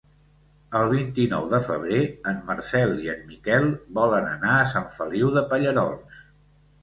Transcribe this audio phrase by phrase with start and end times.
[0.77, 1.99] El vint-i-nou de febrer
[2.31, 3.69] en Marcel i en Miquel
[3.99, 6.25] volen anar a Sant Feliu de Pallerols.